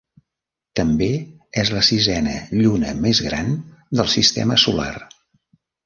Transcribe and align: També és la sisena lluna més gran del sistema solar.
També 0.79 1.09
és 1.65 1.73
la 1.77 1.83
sisena 1.89 2.35
lluna 2.63 2.97
més 3.05 3.23
gran 3.29 3.55
del 4.01 4.13
sistema 4.19 4.63
solar. 4.67 4.93